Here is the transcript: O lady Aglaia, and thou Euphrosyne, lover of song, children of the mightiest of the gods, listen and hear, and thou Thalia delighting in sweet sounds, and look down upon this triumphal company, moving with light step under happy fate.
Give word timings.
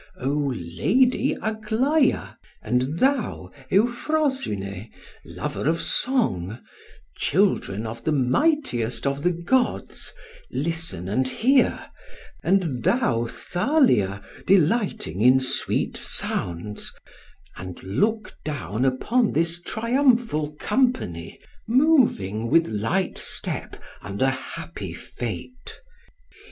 O 0.19 0.51
lady 0.55 1.37
Aglaia, 1.43 2.35
and 2.63 2.97
thou 2.97 3.51
Euphrosyne, 3.69 4.89
lover 5.23 5.69
of 5.69 5.79
song, 5.79 6.57
children 7.15 7.85
of 7.85 8.03
the 8.03 8.11
mightiest 8.11 9.05
of 9.05 9.21
the 9.21 9.29
gods, 9.29 10.11
listen 10.49 11.07
and 11.07 11.27
hear, 11.27 11.87
and 12.41 12.81
thou 12.81 13.27
Thalia 13.27 14.23
delighting 14.47 15.21
in 15.21 15.39
sweet 15.39 15.95
sounds, 15.95 16.91
and 17.55 17.83
look 17.83 18.33
down 18.43 18.85
upon 18.85 19.33
this 19.33 19.61
triumphal 19.61 20.53
company, 20.53 21.39
moving 21.67 22.49
with 22.49 22.67
light 22.67 23.19
step 23.19 23.75
under 24.01 24.29
happy 24.31 24.93
fate. 24.95 25.79